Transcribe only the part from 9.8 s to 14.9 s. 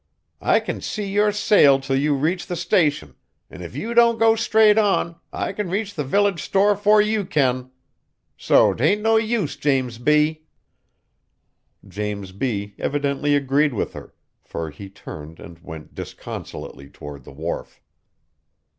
B." James B. evidently agreed with her, for he